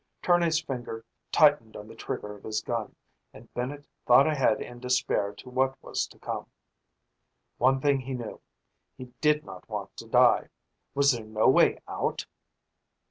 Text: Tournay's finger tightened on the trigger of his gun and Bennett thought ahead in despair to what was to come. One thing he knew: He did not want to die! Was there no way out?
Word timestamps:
Tournay's 0.23 0.59
finger 0.59 1.05
tightened 1.31 1.75
on 1.75 1.87
the 1.87 1.93
trigger 1.93 2.33
of 2.35 2.41
his 2.43 2.63
gun 2.63 2.95
and 3.33 3.53
Bennett 3.53 3.85
thought 4.07 4.25
ahead 4.25 4.59
in 4.59 4.79
despair 4.79 5.31
to 5.33 5.47
what 5.51 5.77
was 5.83 6.07
to 6.07 6.17
come. 6.17 6.49
One 7.59 7.79
thing 7.79 7.99
he 7.99 8.15
knew: 8.15 8.41
He 8.97 9.13
did 9.21 9.45
not 9.45 9.69
want 9.69 9.95
to 9.97 10.07
die! 10.07 10.49
Was 10.95 11.11
there 11.11 11.23
no 11.23 11.47
way 11.49 11.81
out? 11.87 12.25